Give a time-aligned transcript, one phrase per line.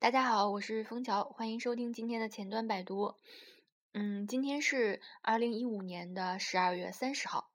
[0.00, 3.16] 大家好，我是枫桥，欢迎收听今天的前端百读。
[3.92, 7.50] 嗯，今天是二零一五年的十二月三十号，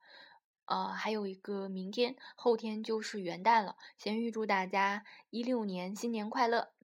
[0.66, 3.76] 呃，还有一个明天，后天就是元旦了。
[3.96, 6.74] 先预祝大家一六年新年快乐。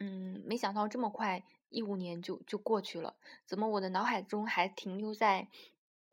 [0.00, 3.14] 嗯，没想到这么快，一五年就就过去了。
[3.46, 5.46] 怎么我的脑海中还停留在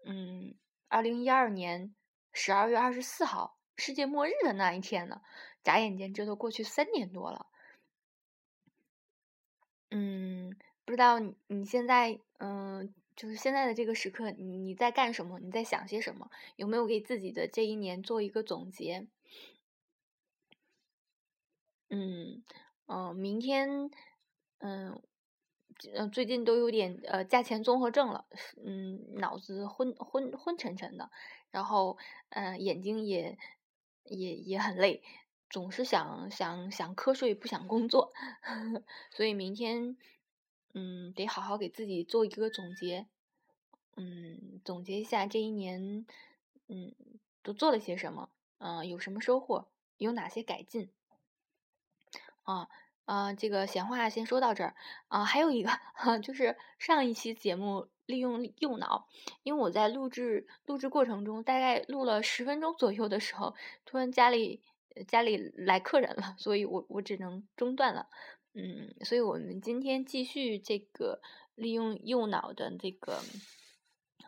[0.05, 0.53] 嗯
[0.87, 1.95] 二零一二年
[2.31, 5.21] 十二月二十四号世界末日的那一天呢？
[5.63, 7.47] 眨眼间，这都过去三年多了。
[9.91, 15.39] 嗯，不知道你你现在，嗯，就是现在的这个时刻，你你在干什么？
[15.39, 16.29] 你在想些什么？
[16.57, 19.07] 有没有给自己的这一年做一个总结？
[21.91, 22.43] 嗯，
[22.85, 23.89] 嗯，明天，
[24.59, 25.01] 嗯，
[25.95, 28.27] 嗯，最近都有点呃价钱综合症了，
[28.63, 31.09] 嗯，脑子昏昏昏沉沉的，
[31.49, 31.97] 然后，
[32.29, 33.37] 嗯，眼睛也
[34.03, 35.01] 也也很累。
[35.49, 38.13] 总是想想想瞌睡，不想工作，
[39.09, 39.97] 所以明天，
[40.75, 43.07] 嗯，得好好给自己做一个总结，
[43.95, 46.05] 嗯，总结一下这一年，
[46.67, 46.93] 嗯，
[47.41, 50.91] 都做了些什么，嗯，有什么收获，有哪些改进，
[52.43, 52.69] 啊
[53.05, 54.75] 啊，这个闲话先说到这儿，
[55.07, 55.71] 啊，还有一个，
[56.21, 59.07] 就是上一期节目利用右脑，
[59.41, 64.61] 因为我在录制录制过程中，大概录了十分钟左右的时候，突然家里。
[65.07, 68.07] 家里来客人了，所以我我只能中断了。
[68.53, 71.21] 嗯，所以我们今天继续这个
[71.55, 73.21] 利用右脑的这个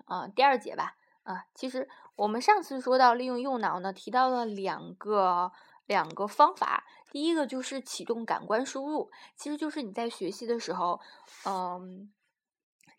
[0.06, 0.96] 啊第二节吧。
[1.24, 5.52] 啊，其实我们上次说到利用右脑呢，提到了两个
[5.86, 6.86] 两个方法。
[7.12, 11.02] 第一个就是启动感官输入，其实就是你在学习的时候，
[11.46, 12.12] 嗯，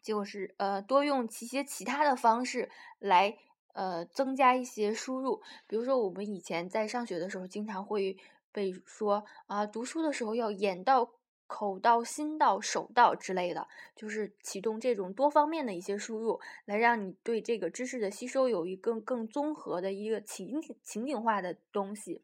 [0.03, 3.39] 就是呃多用一些其他的方式来。
[3.73, 8.17] 呃，增加一些输入，比如说我们以前在上学的时候，经常会
[8.53, 11.11] 被说啊，读书的时候要眼到、
[11.47, 22.20] 口到、心到、手到之类的，就是启动这种多方面的一些输入，来让你对这个知识的吸收有一个更综合的一个情景情景化的东西。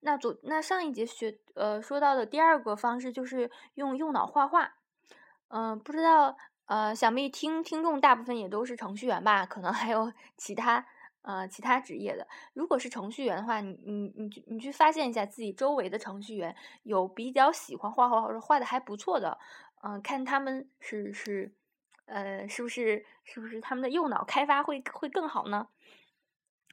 [0.00, 4.74] 那昨那上一节学呃说到的第二个方式就是用右脑画画，
[5.48, 6.36] 嗯，不知道。
[6.68, 9.46] 呃，想必听听众大部分也都是程序员吧？
[9.46, 10.86] 可能还有 其他
[11.22, 12.28] 呃其他职业的。
[12.52, 19.38] 如果是程序员的话，你你你去你去发现一下自己周围的程序员，有比较喜欢画画或者画的还不错的，
[19.82, 21.54] 嗯，看他们是是
[22.04, 25.68] 呃是不是是不是他们的右脑开发会会更好呢？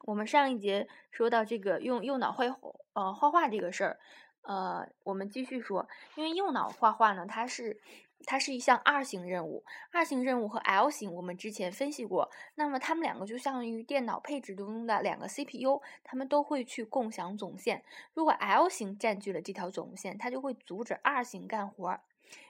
[0.04, 2.54] 我们上一节说到这个用右脑绘
[2.92, 4.00] 呃画画这个事儿，
[4.42, 7.80] 呃，我们继续说，因为右脑画画呢，它是。
[8.24, 17.84] 它是一项二型任务，二型任务和 L 型我们之前分析过，那么它们两个就相当于电脑配置中的两个 CPU，它们都会去共享总线。
[18.14, 22.00] 如果 L 型占据了这条总线，它就会阻止二型干活。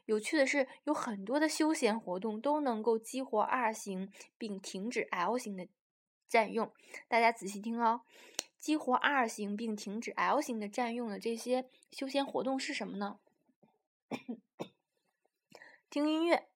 [0.05, 5.67] 有趣的是，有很多的休闲活动都能够激活二型并停止 L 型的
[6.29, 6.71] 占用。
[7.09, 8.01] 大家仔细听哦，
[8.57, 13.19] 激活二型并停止 L 型的占用的这些休闲活动是什么呢？
[15.95, 16.49] 听音乐，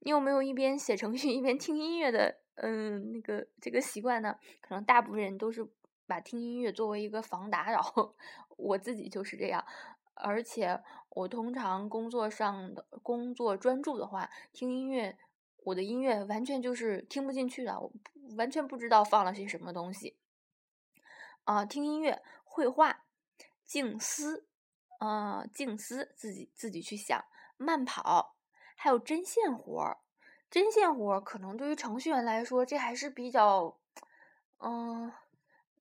[0.00, 4.36] 你有没有一边写程序一边听音乐的，嗯，那个这个习惯呢？
[4.60, 5.66] 可能大部分人都是
[6.06, 7.80] 把听音乐作为一个防打扰，
[8.58, 9.64] 我自己就是这样。
[10.12, 15.16] 而且我通常工作上的工作专注的话，听音乐，
[15.64, 17.90] 我的音乐完全就是听不进去的，我
[18.36, 20.18] 完全不知道放了些什么东西。
[21.44, 23.06] 啊，听音乐、绘画、
[23.64, 24.46] 静思，
[24.98, 27.24] 啊，静思，自己自己去想，
[27.56, 28.36] 慢跑。
[28.82, 29.98] 还有针线活儿，
[30.50, 33.78] 针线活儿可能对于程序员来说，这还是比较，
[34.58, 35.12] 嗯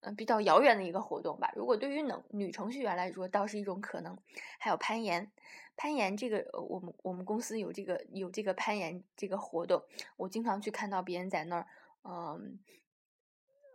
[0.01, 1.51] 嗯，比较遥远的一个活动吧。
[1.55, 4.15] 如果对于能女程序员来说，倒是一种可能。
[4.59, 5.31] 还有攀岩，
[5.75, 9.83] 攀岩这个，我们我们公司有这个有这个攀岩这个活动，
[10.17, 11.65] 我经常去看到别人在那儿，
[12.03, 12.59] 嗯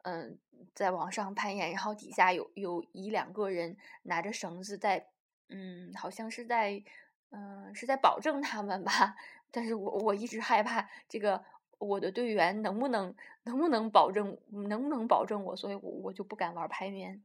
[0.04, 0.38] 嗯，
[0.72, 5.08] 在往上攀岩，然后底下有有一两个人拿着绳子在，
[5.48, 6.84] 嗯，好像是在。
[7.30, 9.16] 嗯，是在保证他们吧，
[9.50, 11.44] 但是我我一直害怕这个
[11.78, 17.22] 我的队员能不能能不能保证能不能保证我，所以我我就不敢玩攀岩。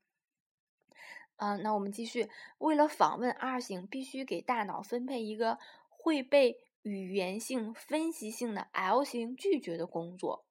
[1.37, 2.29] 嗯，那我们继续，
[2.59, 5.57] 为了访问二型，必须给大脑分配一个
[5.89, 10.45] 会被语言性分析性的 L 型拒绝的工作，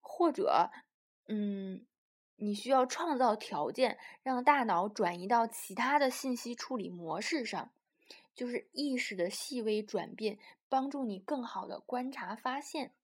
[0.00, 0.70] 或者
[1.26, 1.86] 嗯，
[2.36, 7.72] 你需要创造条件，让大脑转移到其他的信息处理模式上。
[8.40, 10.38] 就是意识的细微转变，
[10.70, 12.94] 帮助你更好的观察发现。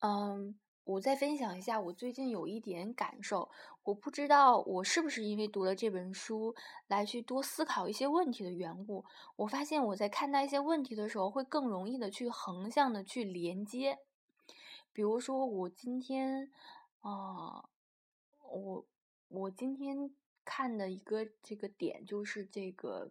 [0.00, 0.54] 嗯，
[0.84, 3.50] 我再分享一下我最近有一点感受，
[3.82, 6.54] 我不知道我是不是因为读了这本书
[6.86, 9.06] 来去多思考一些问题的缘故，
[9.36, 14.00] 我发现我在看待一些问题的时候会更容易的去横向的去连接。
[14.92, 16.52] 比如说我今天，
[17.00, 17.70] 啊，
[18.42, 18.86] 我
[19.28, 20.14] 我今天
[20.44, 23.10] 看的一个这个点就是这个，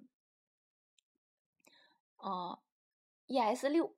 [2.18, 2.60] 呃
[3.28, 3.96] ，ES 六，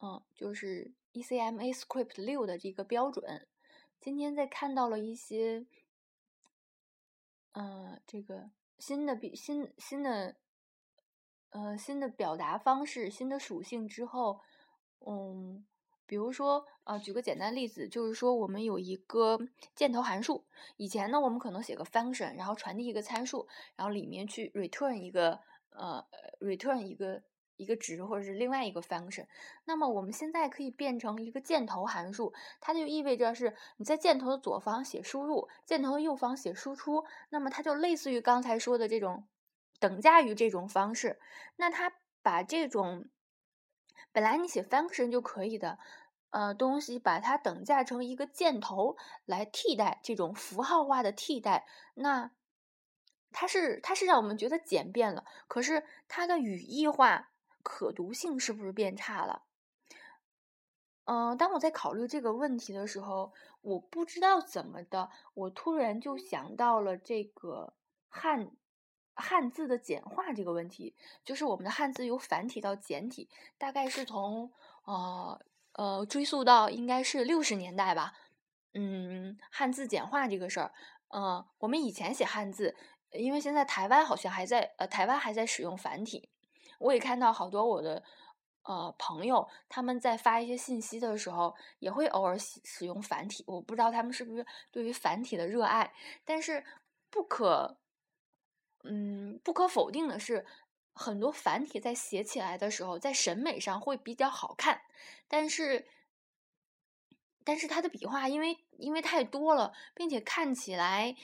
[0.00, 0.94] 嗯，就是。
[1.12, 3.46] ECMA Script 六的这个标准，
[4.00, 5.66] 今天在看到了一些，
[7.52, 10.38] 呃，这个新的比新新的，
[11.50, 14.40] 呃，新的表达方式、新的属性之后，
[15.00, 15.66] 嗯，
[16.06, 19.38] 比如说，呃，举个简单例子，就是说我们有一个
[19.74, 20.44] 箭头函数，
[20.76, 23.46] 以前呢，我们可能写个 function，然后传递一个参数，
[23.76, 25.40] 然后里面去 return 一个，
[25.70, 26.04] 呃
[26.40, 27.22] ，return 一个。
[27.58, 29.24] 一个值或者是另外一个 function，
[29.66, 39.28] 那么我们现在可以变成一个箭头函数，它就意味着是你在箭头的左方写输入，箭头的右方写输出，那么它就类似于刚才说的这种
[39.78, 41.20] 等价于这种方式。
[41.54, 43.04] 那它把这种
[44.10, 45.78] 本来你写 function 就可以的
[46.30, 52.32] 呃东西，把它等价成一个箭头来替代这种符号化的替代，那
[53.30, 57.28] 它是它是让我们觉得简便了，可是它的语义化。
[57.64, 59.44] 可读性是不是变差了？
[61.04, 67.74] 嗯，当我在考虑这个问题的时候，我不知道怎么的，我突然就想到了这个
[68.08, 68.50] 汉
[69.14, 70.94] 汉字的简化这个问题，
[71.24, 73.28] 就是我们的汉字由繁体到简体，
[73.58, 74.50] 大概是从
[74.84, 75.40] 呃
[75.72, 78.14] 呃追溯到应该是六十年代吧。
[78.74, 80.72] 嗯，汉字简化这个事儿，
[81.08, 82.74] 呃，我们以前写汉字，
[83.10, 86.30] 因为现在台湾好像还在呃台湾还在使用繁体。
[86.78, 88.02] 我也看到好多我的
[88.62, 93.44] 呃朋友，他们在发一些信息的时候，也会偶尔使使用繁体。
[93.46, 95.92] 我不知道他们是不是对于繁体的热爱，
[96.24, 96.64] 但是
[97.10, 97.76] 不可，
[98.84, 100.44] 嗯，不可否定的是，
[100.92, 104.82] 很多繁体在写起来的时候，在审美上会比较好看，
[105.28, 105.86] 但是，
[107.44, 111.16] 但是它的笔画因为因为太多了，并且看起来，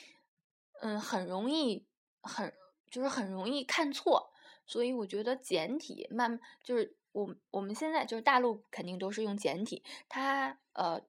[0.80, 1.84] 嗯，很容易
[2.22, 2.52] 很
[2.90, 4.32] 就是很容易看错。
[4.66, 11.00] 所以我觉得简体慢就是我我们现在就是大陆肯定都是用简体，它呃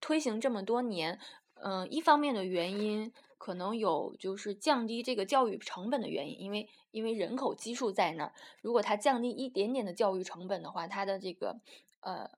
[0.00, 1.20] 推行这么多年，
[1.54, 3.12] 嗯，一方面的原因
[3.46, 11.56] 可能有就是降低这个教育成本的原因，因为因为人口基数在那儿，如果它降低一点点的教育成本的话，它的这个
[12.00, 12.28] 呃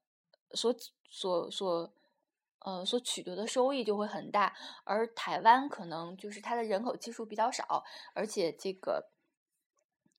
[0.50, 0.74] 所
[1.08, 1.90] 所所
[2.58, 7.82] 呃所取得的收益就会很大，而台湾可能就是它的人口基数比较少，
[8.12, 9.08] 而且这个。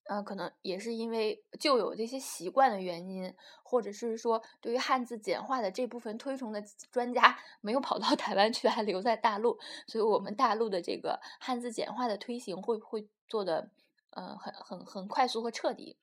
[0.10, 6.60] 呃，可能也是因为旧有这些习惯的原因，或者是说对于汉字简化的这部分推崇的
[6.92, 13.70] 专家没有跑到 台湾去，还留在大陆，所以我们大陆的这个汉字简化的推行会不会做的
[14.10, 15.96] 呃很很很快速和彻底？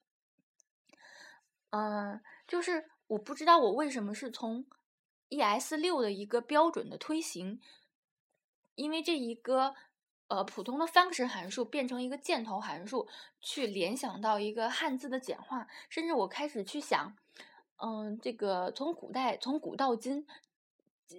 [1.71, 4.65] 嗯，就是我不知道我为什么是从
[5.31, 7.61] ES 六的一个标准的推行，
[8.77, 9.75] 因为这一个。
[10.29, 13.07] 呃，普通的 function 函数变成一个箭头函数，
[13.41, 17.15] 去联想到一个汉字的简化，甚至我开始去想，
[17.77, 20.27] 嗯，这个从古代从古到今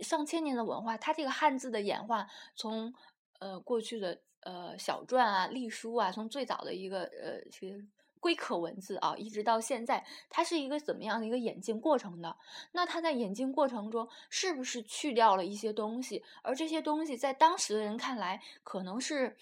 [0.01, 2.93] 上千年的文化，它这个汉字的演化，从
[3.39, 7.85] 呃过去的呃小篆啊、隶书啊，从最早的一个呃其实。
[8.19, 12.37] 龟壳文字啊，一直到现在，它是一个怎么样的一个演进过程的？
[12.71, 16.23] 那它在演进过程中，是不是去掉了一些东西？
[16.41, 19.37] 而这些东西在当时的人看来，可能是，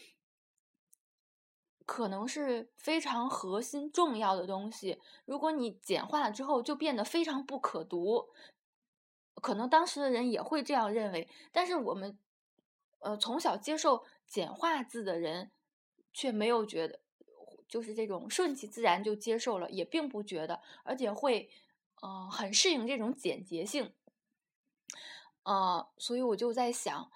[1.85, 5.01] 可能是非常核心重要的东西。
[5.25, 8.29] 如果你简化了之后，就变得非常不可读。
[9.41, 12.17] 可能当时的人也会这样认为，但是我们，
[12.99, 15.51] 呃，从小接受简化字的人，
[16.11, 17.01] 却没有觉得。
[17.67, 21.49] 就是这种顺其自然就接受了，也并不觉得，而且会，
[22.01, 23.91] 呃，很适应这种简洁性，
[25.43, 27.11] 呃，所以我就在想，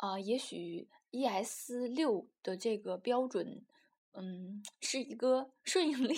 [0.00, 3.64] 啊，也许 ES 六的这个标准，
[4.12, 6.14] 嗯，是一个 顺应历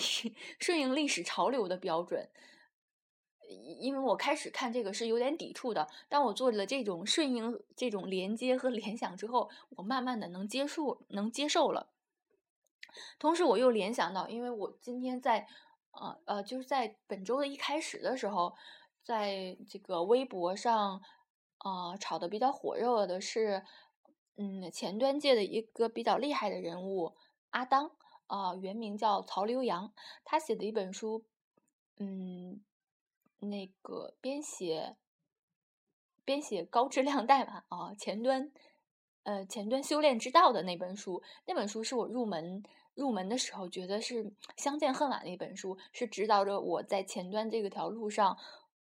[0.59, 2.29] 顺应历史潮流的标准，
[3.79, 11.89] 因为我开始看这个是有点抵触的，当我做了这种顺应这种连接和联想之后，我慢慢的能接受，能接受了。
[13.17, 15.47] 同时，我又联想到，因为我今天在，
[15.91, 18.55] 呃呃，就是在本周的一开始的时候，
[19.03, 21.01] 在这个微博上，
[21.57, 23.63] 啊，炒的比较火热的是，
[24.37, 27.15] 嗯，前端界的一个比较厉害的人物
[27.49, 27.91] 阿当，
[28.27, 29.93] 啊，原名叫曹刘洋，
[30.23, 31.25] 他写的一本书，
[31.97, 32.61] 嗯，
[33.39, 34.97] 那个编写。
[36.25, 38.51] 编写高质量 代码啊，前端，
[39.29, 42.63] 呃，前端修炼之道的那本书，那本书是我入门
[42.95, 48.35] 入门的时候觉得是相见恨晚的一本书，是指导着我在前端这个条路上。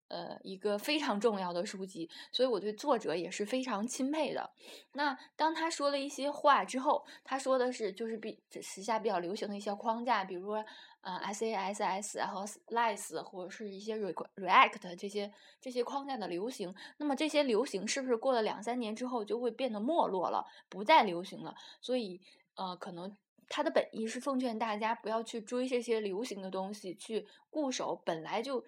[0.09, 4.50] 呃，一个非常重要的书籍，所以我对作者也是非常钦佩的。
[4.93, 10.65] 那当他说了一些话之后，他说的是就是比时下比较流行的一些框架，比如说
[11.03, 12.43] 呃 SASS 和
[12.75, 16.75] Less 或者是一些 React 这些这些框架的流行。
[16.97, 21.55] 那么这些流行是不是过了两三年之后就会变得没落了，不再流行了？
[21.83, 22.19] 所以
[22.55, 23.15] 呃，可能
[23.50, 28.65] 他的本意是奉劝大家不要去追这些流行的东西，去固守本来就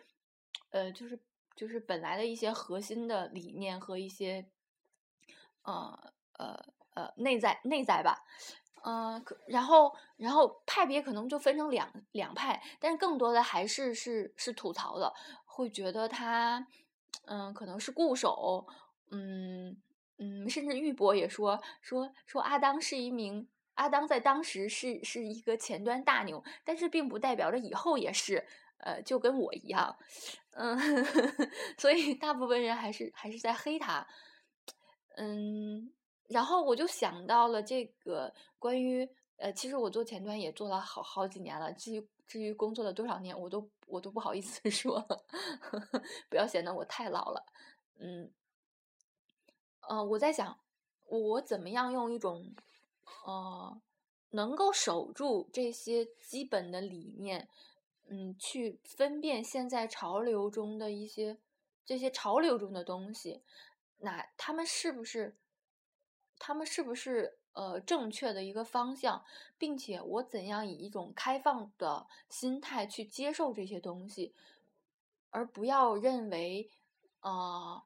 [0.69, 1.19] 呃就是。
[1.61, 4.47] 就是本来的一些核心的理念和一些，
[5.61, 6.59] 呃呃
[6.95, 8.25] 呃内在内在吧，
[8.83, 15.13] 嗯，然后然后派别可能就分成两两派，但是更多的还是是是吐槽的，
[15.45, 16.67] 会觉得他
[17.27, 18.67] 嗯可能是固守，
[19.11, 19.77] 嗯
[20.17, 28.47] 嗯，甚至玉博也说说说阿当是一名阿当在当时是是一个前端大牛，但是并不代表着以后也是。
[28.83, 29.97] 呃，就跟我一样，
[30.53, 34.07] 嗯，呵 呵所以大部分人还是还是在黑他，
[35.17, 35.93] 嗯，
[36.29, 45.25] 然后我就想到了这个关于呃，其实我做前端也做了好好几年了，至于至于工作了多少年，我都我都不好意思 说呵
[45.61, 47.45] 呵， 不要显得我太老了，
[47.99, 48.31] 嗯，
[49.89, 50.59] 呃，我在想
[51.07, 52.55] 我怎么样用一种
[53.27, 53.81] 呃
[54.31, 57.49] 能够守住这些基本的理念。
[58.13, 61.39] 嗯，去分辨现在潮流中的一些
[61.87, 63.41] 这些潮流中的东西，
[63.99, 65.37] 那他们是不是
[66.37, 69.25] 他们是不是呃正确的一个方向，
[69.57, 74.35] 并且我怎样以一种开放的心态去接受这些东西，
[75.31, 76.69] 而不要认为
[77.21, 77.85] 啊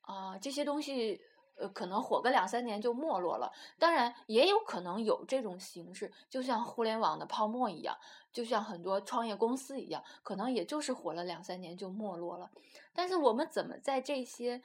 [0.00, 1.20] 啊这些东西。
[1.58, 3.52] 呃，可能火个两三年就没落了。
[3.78, 7.98] 当然，也有可能有这种形式，就像互联网的泡沫一样，
[8.32, 12.50] 就像很多创业公司一样，可能也就是火了两三年就没落了。
[12.92, 14.62] 但是，我们怎么在这些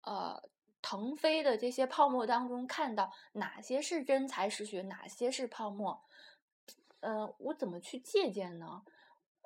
[0.00, 0.42] 呃
[0.80, 6.00] 腾飞的这些泡沫当中看到哪些是真才实学，哪些是泡沫？
[7.00, 8.82] 呃，我怎么去借鉴呢？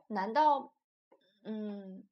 [0.06, 0.73] 难道，
[1.42, 2.04] 嗯，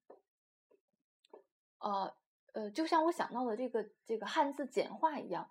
[1.78, 2.12] 呃。
[2.56, 5.46] 呃，就像我想到的这个这个汉字简化一样，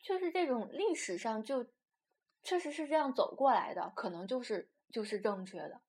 [0.00, 1.66] 确实这种历史上就
[2.42, 5.82] 确实是这样走过来的，可能就是就是正确的。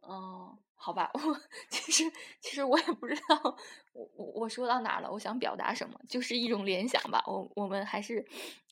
[0.00, 1.20] 嗯，好吧， 我
[1.68, 2.10] 其实
[2.40, 3.54] 其实我也不知道
[3.92, 7.22] 我我我说到哪了，我想表达什么，就是一种联想吧。
[7.26, 8.26] 我我们还是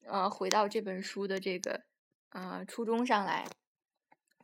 [0.06, 1.82] 呃回到这本书的这个
[2.30, 3.46] 呃初衷上来，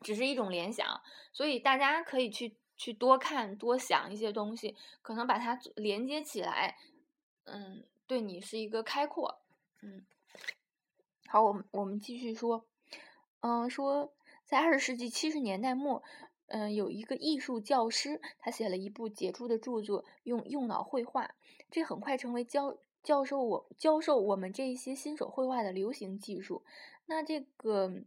[0.02, 1.00] 只是一种联想，
[1.32, 2.58] 所以大家可以去。
[2.76, 6.76] 去多看多想一些东西，可能把它连接起来，
[7.44, 9.40] 嗯，对你是一个开阔，
[9.80, 10.04] 嗯。
[11.26, 12.64] 好，我们我们继续说，
[13.40, 14.12] 嗯，说
[14.44, 16.02] 在二十世纪七十年代末，
[16.46, 21.34] 嗯，有一个艺术教师，他写了一部杰出的著作，用用脑绘画，
[21.70, 26.64] 这很快成为教教授我教授我们这一些新手绘画的流行技术。
[27.06, 28.04] 那这个。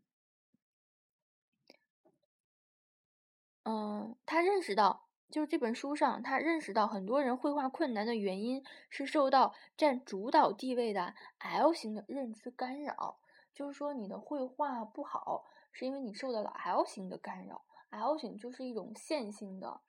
[3.69, 13.19] 嗯，他认识到，就是这本书上，他认识到很多人绘画困难的原因是受到占主导地位的 L 型的认知干扰。
[13.53, 15.43] 就是说，你的绘画不好，
[15.73, 17.65] 是因为你受到了 L 型的干扰。
[17.89, 19.81] L 型就是一种线性的，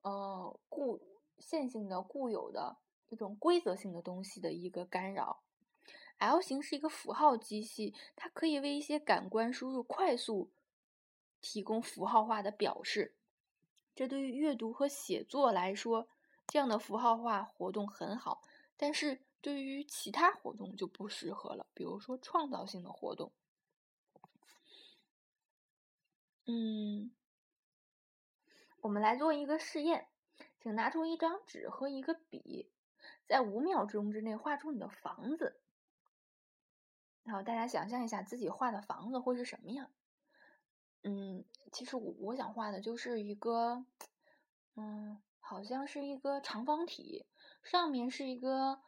[0.00, 1.02] 呃，固
[1.38, 2.78] 线性的固有的
[3.10, 5.42] 一种规则性的东西的一个干扰。
[6.16, 10.50] L 型是一个符号机器，它可以为一些感官输入快速。
[11.40, 13.16] 提供符号化的表示，
[13.94, 16.08] 这对于阅读和写作来说，
[16.46, 18.42] 这样的符号化活动很好。
[18.76, 23.32] 但是对于其他活动就不适合了，比如说创造性的活动。
[26.46, 27.12] 嗯，
[28.80, 30.08] 我们来做一个试验，
[30.58, 32.70] 请拿出一张纸和一个笔，
[33.26, 35.60] 在五秒钟之内画出你的房子。
[37.22, 39.90] 然后大家想象一下自己画的房子会是什么样。
[41.02, 43.84] 嗯，其实我我想画的就是一个，
[44.76, 47.26] 嗯，好像是一个长方体，
[47.62, 48.80] 上面是一个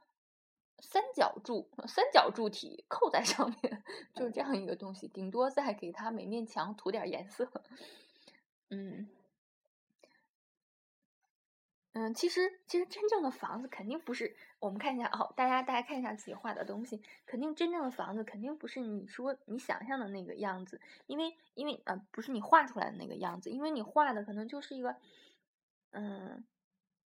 [0.80, 3.82] 三角柱，三角柱体扣在上面，
[4.14, 5.08] 就是这样一个东西。
[5.08, 7.50] 顶多再给它每面墙涂点颜色，
[8.70, 9.08] 嗯。
[11.94, 24.96] 嗯，其实其实真正的房子肯定不是我们看一下哦，大家大家看一下自己画的东西，肯定真正的房子肯定不是你说你想象的那个样子，因为因为呃不是你画出来的那个样子，因为你画的可能就是一个
[25.90, 26.42] 嗯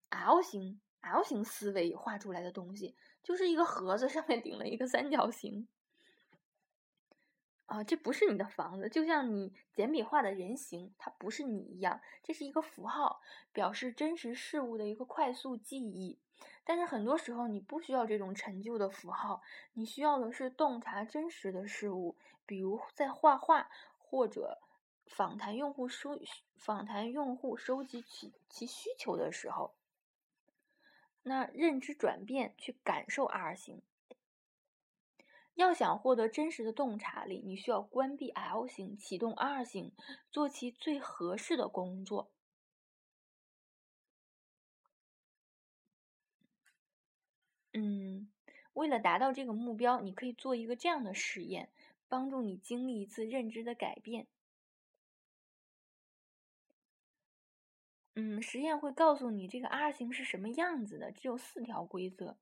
[0.08, 5.68] L 型 L 型思维画出来的东西，就是一个盒子上面顶了一个三角形。
[7.70, 13.20] 啊，这不是你的房子，就像你简笔画的人形，它不是你一样，这是一个符号，
[13.52, 16.18] 表示真实事物的一个快速记忆。
[16.64, 19.40] 但是很多时候你不需要这种陈旧的符号，
[19.74, 24.58] 你需要的是洞察真实的事物，比如在画画或者
[25.06, 26.18] 访谈用户收
[26.56, 29.74] 访谈用户收集其其需求的时候，
[31.22, 33.80] 那认知转变去感受 R 型。
[35.61, 39.93] 要想获得真实的洞察力，你需要关闭 L 型，启动 R 型，
[40.31, 42.31] 做其最合适的工作。
[47.73, 48.31] 嗯，
[48.73, 51.71] 为了达到这个目标，你可以做一个这样的实验，
[52.09, 54.26] 帮助你经历一次认知的改变。
[58.14, 62.37] 嗯，实验会告诉你这个 R 型是什么样子的，只有四条规则：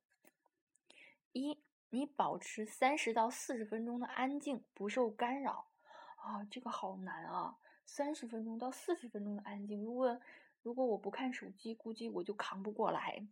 [1.32, 1.58] 一。
[1.90, 5.68] 你保持三十到四十分钟的安静，不受干扰。
[6.16, 7.56] 啊，这个好难啊！
[7.86, 10.20] 三十分钟到四十分钟的安静，如果
[10.62, 13.26] 如果我不看手机，估计我就扛不过来。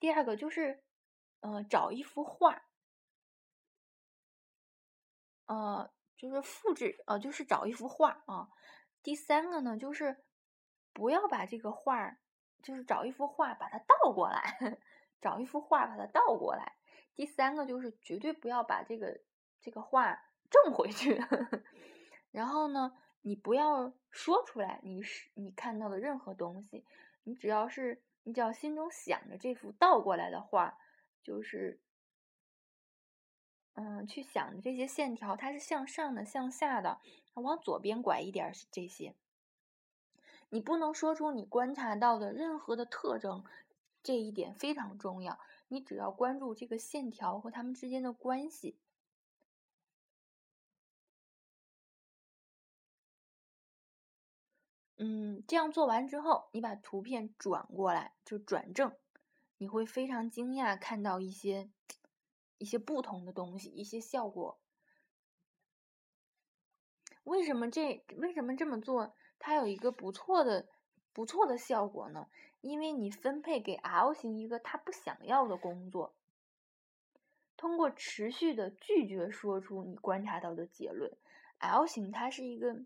[0.00, 0.82] 第二个就是，
[1.40, 2.62] 呃，找一幅画，
[5.44, 8.48] 呃，就是复制，呃，就是找一幅画啊。
[9.02, 10.24] 第三个呢，就是
[10.92, 12.16] 不要把这个画，
[12.62, 14.78] 就是找一幅画把它倒过来，
[15.20, 16.79] 找一幅画把它倒过来。
[17.20, 19.20] 第三个就是绝对不要把这个
[19.60, 21.22] 这个画正回去，
[22.32, 26.82] 然后呢，你不要说出来，你是你看到的任何东西，
[27.24, 30.78] 你只要是你只要心中想着这幅倒过来的画，
[31.22, 31.78] 就是
[33.74, 37.02] 嗯，去想着这些线条，它是向上的、向下的，
[37.34, 39.14] 往左边拐一点这些，
[40.48, 43.44] 你不能说出你观察到的任何的特征，
[44.02, 45.38] 这一点非常重要。
[45.72, 48.76] 你只要关注这个线条和它们之间的关系，
[54.96, 58.92] 嗯，这样做完之后，你把图片转过来，就转正，
[59.58, 61.70] 你会非常惊讶看到一些
[62.58, 64.58] 一些不同的东西，一些效果。
[67.22, 69.14] 为什么这为什么这么做？
[69.38, 70.68] 它有一个不错的
[71.12, 72.26] 不错的效果呢？
[72.60, 76.14] 因为你分配给 L 型一个他不想要的工作，
[77.56, 81.10] 通过持续的拒绝说出你观察到的结论。
[81.58, 82.84] L 型它是一个，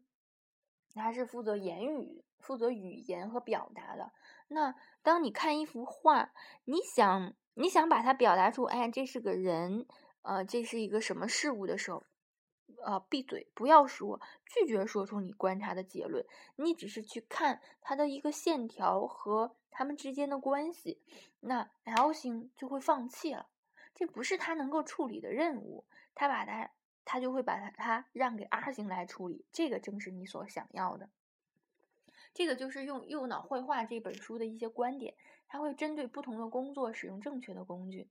[0.94, 4.12] 它是负责言语、负责语言和表达的。
[4.48, 6.32] 那当你看一幅画，
[6.64, 9.86] 你想你想把它表达出，哎，这是个人，
[10.22, 12.04] 呃，这是一个什么事物的时候。
[12.84, 16.24] 呃，闭嘴，不要说，拒绝说出你观察的结论。
[16.56, 21.00] 你只是去看它的一个线条和它们之间的关系，
[21.40, 23.48] 那 L 型就会放弃了。
[23.94, 26.70] 这不是他能够处理的任务，他把它，
[27.04, 29.44] 他就会把它，他让给 R 型来处理。
[29.52, 31.08] 这个正是你所想要的。
[32.34, 35.14] 这个就是用《右脑绘画》这本书的一些观点，
[35.46, 38.08] 它会针对不同的工作使用正确的工具。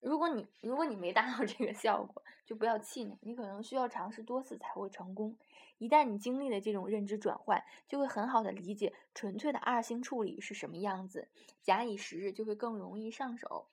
[0.00, 5.36] 如果你如果你没达到 这个效果，就不要气馁，你可能需要尝试多次才会成功。
[5.78, 11.28] 一旦你经历了这种认知转换，就会很好的理解纯粹的二星处理是什么样子，
[11.62, 13.66] 假以时日就会更容易上手。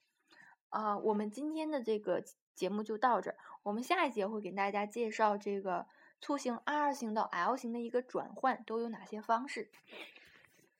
[0.69, 2.23] 啊，我们今天的这个
[2.55, 5.85] 节目就到这儿，我们下一节会给大家介绍这个
[6.19, 9.69] 促型 R 型到 L 型的一个转换都有哪些方式。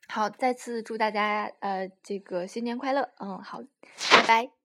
[0.09, 3.61] 好，再次祝大家呃这个新年快乐，嗯，好，
[4.11, 4.62] 拜拜。